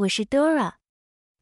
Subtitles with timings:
[0.00, 0.76] 我是 Dora，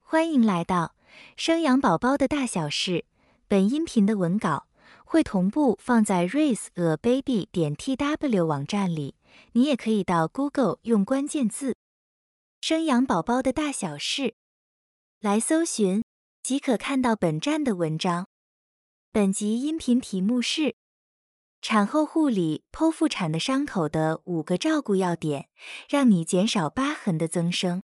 [0.00, 0.96] 欢迎来到
[1.36, 3.04] 生养宝宝的大小事。
[3.46, 4.66] 本音频的文稿
[5.04, 9.14] 会同步放在 raise a baby 点 tw 网站里，
[9.52, 11.76] 你也可以到 Google 用关键字
[12.60, 14.34] “生养宝宝的大小事”
[15.20, 16.02] 来搜寻，
[16.42, 18.26] 即可看到本站的文章。
[19.12, 20.74] 本集音频题目是
[21.62, 25.48] 产后护理剖腹产的伤口的五个照顾要点，
[25.88, 27.84] 让你减少疤痕的增生。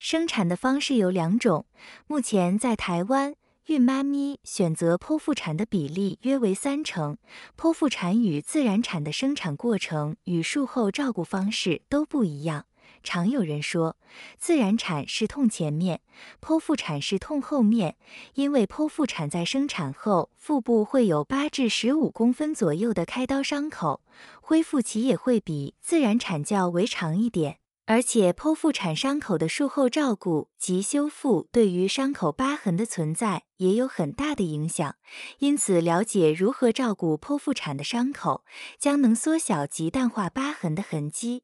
[0.00, 1.66] 生产的方式有两种，
[2.06, 3.34] 目前在台湾，
[3.66, 7.18] 孕妈咪选择剖腹产的比例约为三成。
[7.54, 12.64] 剖腹产与自然产的生产过程与术后照顾方式都不一样。
[13.02, 13.98] 常有人说，
[14.38, 16.00] 自然产是痛前面，
[16.40, 17.96] 剖腹产是痛后面，
[18.32, 24.00] 因为剖腹产在生产后腹部会有八至十五公分左右的开刀伤口，
[24.40, 27.59] 恢复期也会比自然产较为长一点。
[27.90, 34.94] 而且剖腹产伤口的术后照顾及修复，对于伤口疤痕的存在也有很大的影响。
[35.40, 38.44] 因此，了解如何照顾剖腹产的伤口，
[38.78, 41.42] 将能缩小及淡化疤痕的痕迹。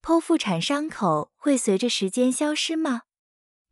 [0.00, 3.02] 剖腹产伤口会随着时间消失吗？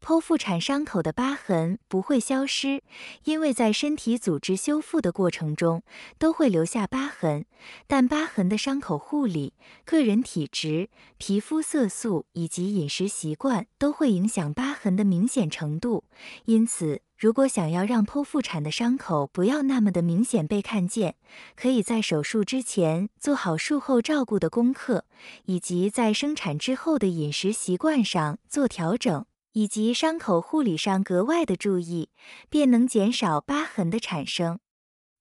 [0.03, 2.83] 剖腹产伤口的疤痕不会消失，
[3.23, 5.85] 因为在身体组织修复的过程中
[6.19, 7.47] 都会留下疤痕。
[7.87, 16.03] 但疤痕的伤口护理、个人体质、皮肤色素以及饮食习惯都会影响疤痕的明显程度。
[16.47, 21.15] 因此，如果想要让剖腹产的伤口不要那么的明显被看见，
[21.55, 25.05] 可以在手术之前做好术后照顾的功课，
[25.45, 29.25] 以及在生产之后的饮食习惯上做调整。
[29.53, 32.11] 以及伤口护理上格外的注意，
[32.49, 34.59] 便能减少疤痕的产生。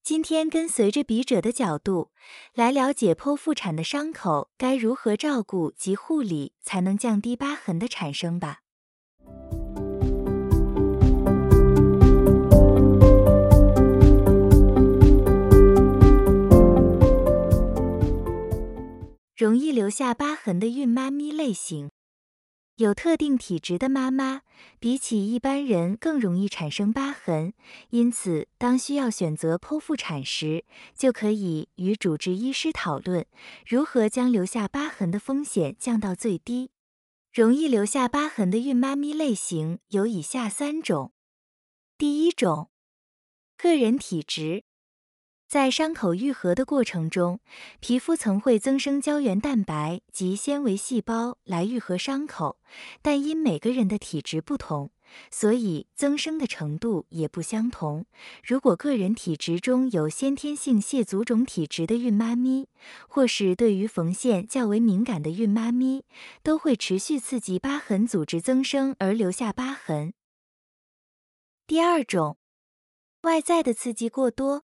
[0.03, 2.09] 今天跟随着笔者的角度
[2.55, 8.61] 来了解剖腹产的伤口该如何照顾及护理，才能降低疤痕的产生吧。
[19.35, 21.89] 容易留下疤痕的孕妈咪类型。
[22.81, 24.41] 有特定体质的妈妈，
[24.79, 27.53] 比起一般人更容易产生疤痕，
[27.91, 30.65] 因此当需要选择剖腹产时，
[30.95, 33.27] 就可以与主治医师讨论
[33.67, 36.71] 如何将留下疤痕的风险降到最低。
[37.31, 41.13] 容易留下疤痕的孕妈咪类型有以下三种：
[41.99, 42.71] 第一种，
[43.55, 44.63] 个人体质。
[45.51, 47.41] 在伤口愈合的过程中，
[47.81, 52.57] 皮肤层会增生胶原蛋白及纤维细胞来愈合伤口，
[53.01, 54.91] 但因每个人的体质不同，
[55.29, 58.05] 所以增生的程度也不相同。
[58.41, 62.69] 如果个人体质中有先天性蟹足肿体质的孕妈咪，
[63.09, 66.05] 或是对于缝线较为敏感的孕妈咪，
[66.41, 70.13] 都会持续刺激疤痕组织增生而留下疤痕。
[71.67, 72.37] 第二种，
[73.23, 74.63] 外在的刺激过多。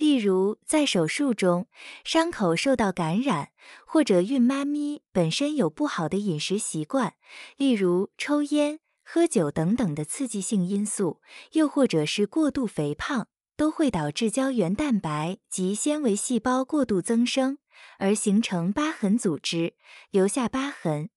[0.00, 1.68] 例如，在手术中，
[2.04, 3.50] 伤口受到感染，
[3.84, 7.16] 或者孕妈咪本身有不好的饮食习惯，
[7.58, 11.20] 例如抽烟、喝酒等等的刺激性因素，
[11.52, 13.28] 又或者是过度肥胖，
[13.58, 17.58] 都会导致胶原蛋白及纤维细胞过度增生，
[17.98, 19.74] 而形成疤痕组织，
[20.10, 21.10] 留下疤痕。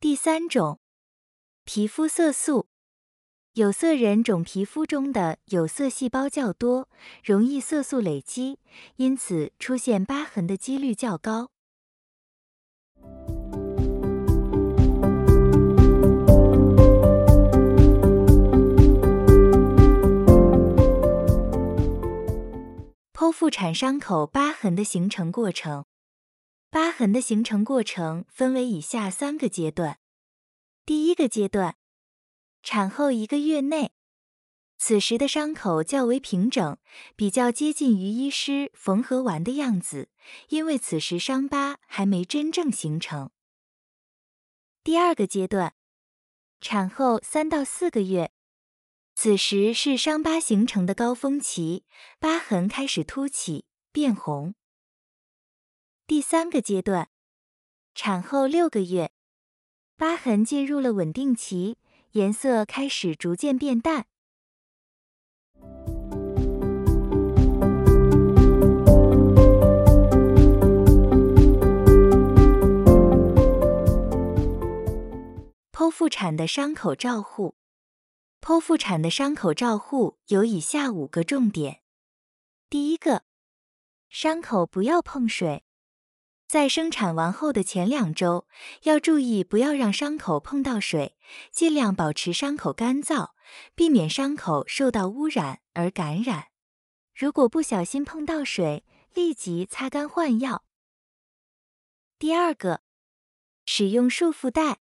[0.00, 0.80] 第三种，
[1.64, 2.68] 皮肤色素。
[3.58, 6.88] 有色人种皮肤中的有色细胞较多，
[7.24, 8.60] 容易色素累积，
[8.94, 11.50] 因此出现疤痕的几率较高。
[23.12, 25.84] 剖腹产伤口疤痕的形成过程，
[26.70, 29.98] 疤痕的形成过程分为以下三个阶段。
[30.86, 31.74] 第一个阶段。
[32.62, 33.92] 产后一个月内，
[34.76, 36.78] 此时的伤口较为平整，
[37.16, 40.08] 比较接近于医师缝合完的样子，
[40.48, 43.30] 因为此时伤疤还没真正形成。
[44.84, 45.74] 第二个阶段，
[46.60, 48.32] 产后三到四个月，
[49.14, 51.84] 此时是伤疤形成的高峰期，
[52.18, 54.54] 疤痕开始凸起变红。
[56.06, 57.10] 第三个阶段，
[57.94, 59.12] 产后六个月，
[59.96, 61.78] 疤痕进入了稳定期。
[62.12, 64.06] 颜色开始逐渐变淡。
[75.70, 77.54] 剖腹产的伤口照护，
[78.40, 81.82] 剖腹产的伤口照护有以下五个重点：
[82.68, 83.22] 第一个，
[84.08, 85.64] 伤口不要碰水。
[86.48, 88.46] 在生产完后的前两周，
[88.84, 91.14] 要注意不要让伤口碰到水，
[91.52, 93.32] 尽量保持伤口干燥，
[93.74, 96.46] 避免伤口受到污染而感染。
[97.14, 100.64] 如果不小心碰到水，立即擦干换药。
[102.18, 102.80] 第二个，
[103.66, 104.78] 使用束缚带。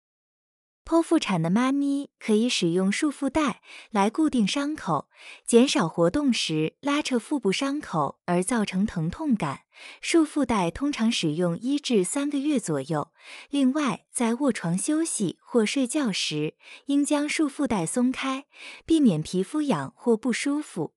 [0.86, 3.60] 剖腹产的妈咪可以使用束缚带
[3.90, 5.08] 来固定伤口，
[5.44, 9.62] 减少活动时拉扯腹部伤口而造成疼痛感。
[10.00, 13.12] 束缚带通常使用一至三个月左右。
[13.50, 16.54] 另外，在卧床休息或睡觉时，
[16.84, 18.46] 应将束缚带松开，
[18.86, 20.94] 避免皮肤痒或不舒服。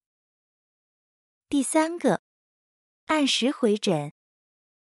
[1.50, 2.22] 第三个，
[3.08, 4.14] 按时回诊。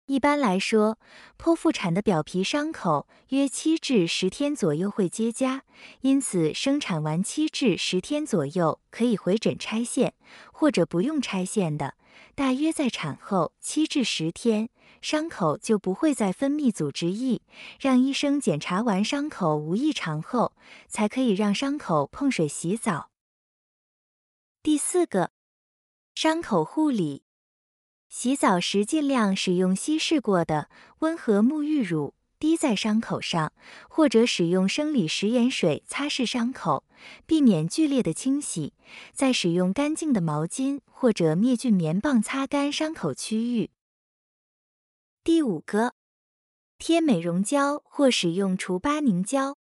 [0.10, 0.98] 一般来说，
[1.38, 5.62] 剖腹产的表皮伤口约七至十天左右会结痂，
[6.02, 10.16] 因此生产完七至十天左右可以回诊拆线，
[10.52, 11.94] 或者不用拆线的，
[12.34, 14.70] 大约在产后七至十天，
[15.00, 17.44] 伤口就不会再分泌组织液。
[17.80, 20.54] 让医生检查完伤口无异常后，
[20.88, 23.12] 才可以让伤口碰水洗澡。
[24.64, 25.30] 第四个，
[26.16, 27.22] 伤口护理。
[28.10, 30.68] 洗澡时尽量使用稀释过的
[31.00, 33.54] 温和沐浴乳滴在伤口上，
[33.88, 36.84] 或者使用生理食盐水擦拭伤口，
[37.28, 38.74] 避免剧烈的清洗。
[39.14, 43.70] 再使用干净的毛巾或者灭菌棉棒擦干伤口区域。
[45.24, 45.94] 第五个，
[46.80, 49.59] 贴美容胶或使用除疤凝胶。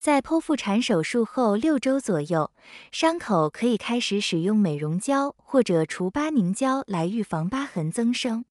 [0.00, 2.52] 在剖腹产手术后六周左右，
[2.92, 8.44] 伤口可以开始使用美容胶或者除疤凝胶来预防疤痕增生。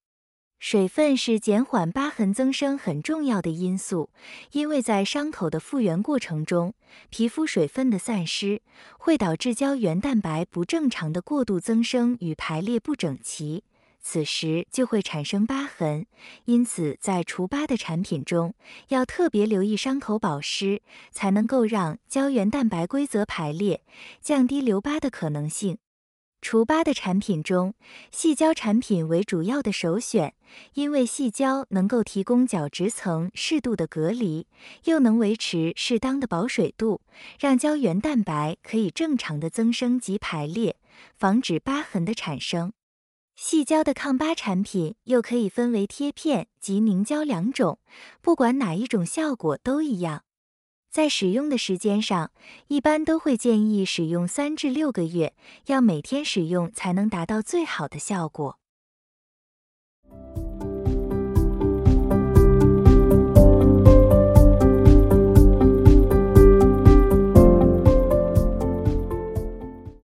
[0.60, 4.10] 水分是减缓疤痕增生很重要的因素，
[4.52, 6.74] 因为在伤口的复原过程中，
[7.10, 8.62] 皮肤水分的散失
[8.98, 13.64] 会导致胶原蛋白不正常的过度增生与排列不整齐。
[14.10, 16.06] 此时就会产生疤痕，
[16.46, 18.56] 因此在除疤的产品中
[18.88, 20.82] 要特别留意伤口保湿，
[21.12, 23.84] 才能够让胶原蛋白规则排列，
[24.22, 25.80] 降低留疤的可能性。
[26.42, 27.74] 除疤的产品中，
[28.10, 30.34] 细胶产品为主要的首选，
[30.76, 34.48] 因为细胶能够提供角质层适度的隔离，
[34.86, 37.02] 又能维持适当的保水度，
[37.38, 40.78] 让胶原蛋白可以正常的增生及排列，
[41.18, 42.72] 防止疤痕的产生。
[43.40, 47.78] 细胶的抗疤产品又可以分为贴片及凝胶两种，
[48.20, 50.24] 不管哪一种效果都一样。
[50.90, 52.32] 在使用的时间上，
[52.68, 55.36] 一般都会建议使用三至六个月，
[55.68, 58.58] 要每天使用才能达到最好的效果。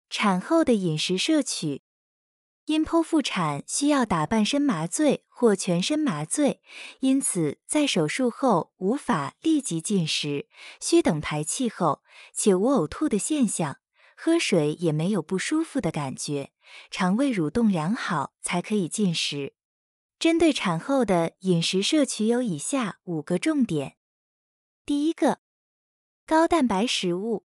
[0.10, 1.84] 产后的饮食摄取。
[2.70, 6.62] 因剖腹产需要打半身麻醉或全身麻醉，
[7.00, 10.48] 因此在手术后无法立即进食，
[10.80, 13.78] 需等排气后，且无呕吐的现象，
[14.16, 16.52] 喝水也没有不舒服的感觉，
[16.92, 19.56] 肠胃蠕动良好才可以进食。
[20.20, 23.96] 针对产后的饮食摄取有以下五个重点：
[24.86, 25.40] 第一个，
[26.28, 27.49] 高蛋白食物。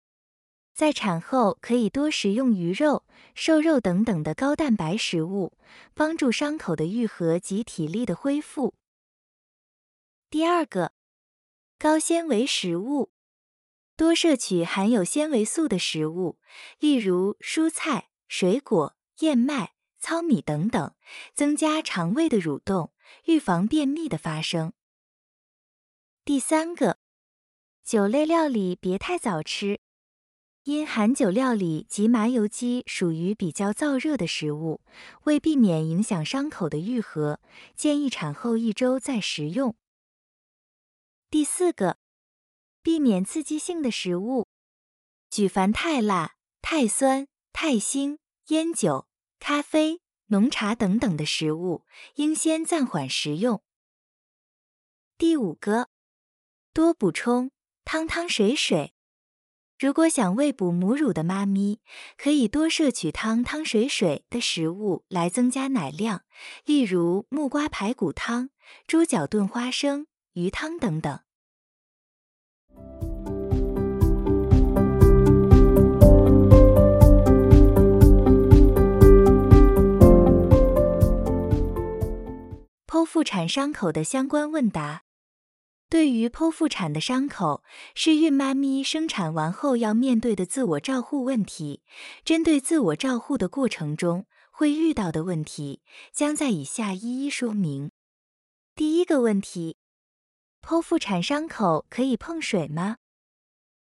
[0.73, 3.05] 在产后可以多食用鱼肉、
[3.35, 5.53] 瘦肉等等的高蛋白食物，
[5.93, 8.73] 帮助伤口的愈合及体力的恢复。
[10.31, 10.93] 第二个，
[11.77, 13.11] 高纤维食物，
[13.95, 16.39] 多摄取含有纤维素的食物，
[16.79, 20.95] 例如蔬菜、水果、燕麦、糙米等等，
[21.35, 22.91] 增加肠胃的蠕动，
[23.25, 24.73] 预防便秘的发生。
[26.25, 26.97] 第三个，
[27.83, 29.82] 酒类料理别太早吃。
[30.63, 34.79] 因含酒料理及麻油鸡属于比较燥热的食物，
[35.25, 37.41] 为避免影响伤口的愈合，
[37.75, 39.75] 建议产后一周再食用。
[41.29, 41.97] 第四个，
[42.81, 44.47] 避免刺激性的食物，
[45.29, 49.07] 举凡太辣、太酸、太腥、烟酒、
[49.39, 51.83] 咖啡、浓茶等等的食物，
[52.15, 53.61] 应先暂缓食用。
[55.17, 55.89] 第五个，
[56.71, 57.51] 多补充
[57.83, 58.93] 汤汤水水。
[59.83, 61.81] 如果想喂哺母乳的妈咪，
[62.17, 66.21] 可以多摄取汤汤水水的食物来增加奶量，
[66.63, 68.49] 例如木瓜排骨汤、
[68.87, 71.19] 猪脚炖花生、鱼汤等等。
[82.87, 85.02] 剖腹产伤口的相关问答。
[85.93, 91.83] 对于剖腹产的伤口，是孕妈咪生产完后要面对的自我照护问题。
[92.25, 97.91] 针对自我照护的过程中会遇到的问题，将在以下一一说明。
[98.73, 99.77] 第一个问题：
[100.63, 102.97] 剖腹产伤口可以碰水吗？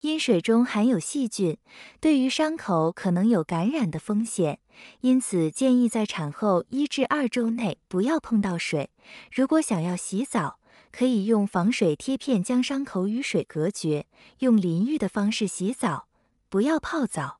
[0.01, 1.59] 因水中含有细菌，
[2.01, 4.59] 对于伤口可能有感染的风险，
[5.01, 8.89] 因此建议在产后一至二周内不要碰到水。
[9.31, 10.57] 如果想要洗澡，
[10.91, 14.07] 可以用防水贴片将伤口与水隔绝，
[14.39, 16.07] 用淋浴的方式洗澡，
[16.49, 17.39] 不要泡澡。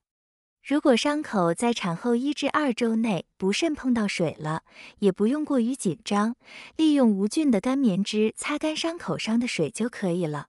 [0.61, 4.63] 如果伤口在产后一至二周内不慎碰到水了，
[4.99, 6.35] 也不用过于紧张，
[6.75, 10.47] 利用无菌的干棉织擦干伤口上的水就可以了。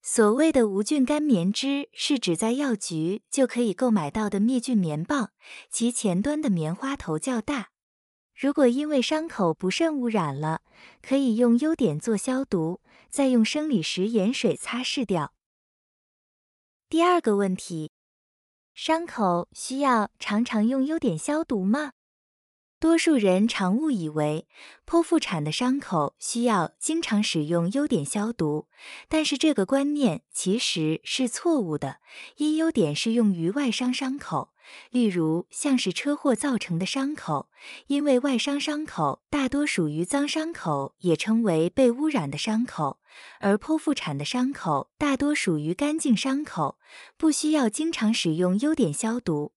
[0.00, 5.30] 所谓的无菌干棉织，是指在药局就可以购买到的灭菌棉棒，
[5.70, 7.70] 其前端的棉花头较大。
[8.38, 10.60] 如果因为伤口不慎污染了，
[11.02, 12.80] 可以用优碘做消毒，
[13.10, 15.32] 再用生理食盐水擦拭掉。
[16.88, 17.90] 第二个问题，
[18.74, 21.94] 伤口需要常常用优碘消毒吗？
[22.78, 24.46] 多数人常误以为
[24.86, 28.68] 剖腹产的伤口需要经常使用优碘消毒，
[29.08, 31.98] 但是这个观念其实是错误的。
[32.36, 34.54] 因优碘适用于外伤伤口，
[34.90, 37.48] 例如像是车祸造成的伤口，
[37.86, 42.98] 因为外伤伤口大多属于脏伤口，也称为被污染的伤口，
[43.40, 46.78] 而剖腹产的伤口大多属于干净伤口，
[47.16, 49.52] 不需要经常使用优点消毒。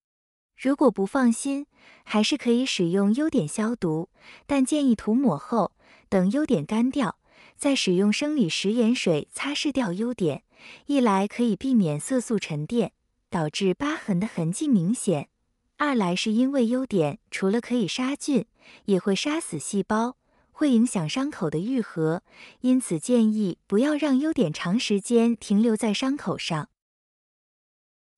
[0.56, 1.66] 如果不放心，
[2.04, 4.10] 还是可以使用优点消毒，
[4.46, 5.74] 但建议涂抹后
[6.08, 7.18] 等优点干掉，
[7.58, 10.44] 再使用生理食盐水擦拭掉优点。
[10.86, 12.92] 一来可以避免色素沉淀
[13.32, 15.30] 导致疤痕的痕迹明显；
[15.78, 18.46] 二来是因为优点除了可以杀菌，
[18.86, 20.18] 也会杀死细胞，
[20.52, 22.22] 会影响伤口的愈合，
[22.60, 26.70] 因此建议不要让优点长时间停留在伤口上。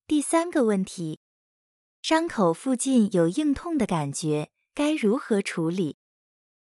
[0.06, 1.20] 第三个问题。
[2.02, 5.96] 伤口附近有硬痛的感觉，该如何处理？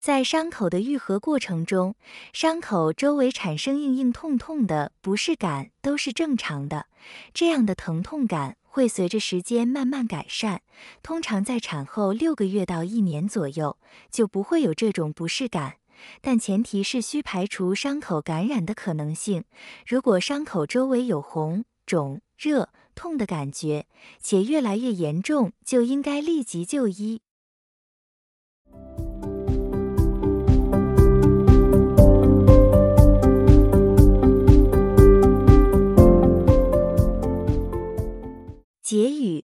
[0.05, 1.95] 在伤口的愈合过程中，
[2.35, 6.89] 伤口周围产生硬硬痛痛的不适感都是正常的。
[7.33, 10.61] 这样的疼痛感会随着时间慢慢改善，
[11.03, 13.79] 通常在产后六个月到一年左右
[14.11, 15.77] 就不会有这种不适感。
[16.21, 19.45] 但前提是需排除伤口感染的可能性。
[19.87, 23.87] 如果伤口周围有红肿、热，痛的感觉，
[24.21, 27.23] 且越来越严重，就应该立即就医。
[38.85, 39.47] 结语。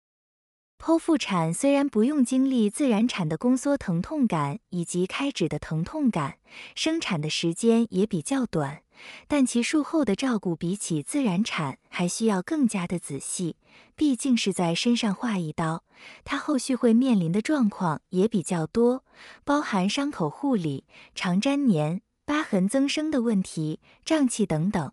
[0.79, 6.37] 剖腹产虽然不用经历自然产的宫缩疼痛感以及开指的疼痛感，
[6.75, 8.83] 生产的时间也比较短，
[9.27, 13.57] 但其术后的照顾比起自然产还需要更加的仔细。
[13.97, 15.83] 毕竟是在身上划一刀，
[16.25, 19.03] 它后续会面临的状况也比较多，
[19.45, 20.85] 包含伤口护理、
[21.15, 24.93] 常粘黏、疤痕增生的问题、胀气等等。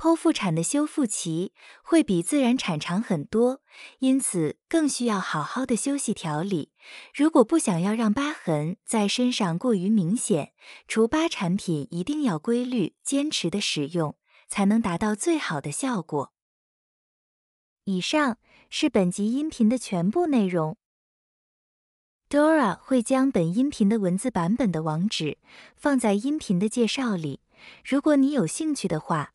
[0.00, 1.52] 剖腹产的修复期
[1.82, 3.60] 会比自然产长很多，
[3.98, 6.72] 因此更需要好好的休息调理。
[7.14, 10.54] 如果不想要让疤痕在身上过于明显，
[10.88, 14.16] 除疤产品一定要规律坚持的使用，
[14.48, 16.32] 才能达到最好的效果。
[17.84, 18.38] 以上
[18.70, 20.78] 是本集音频的全部内容。
[22.30, 25.36] Dora 会将本音频的文字版本的网址
[25.76, 27.40] 放在音频的介绍里，
[27.84, 29.34] 如果你有兴趣的话。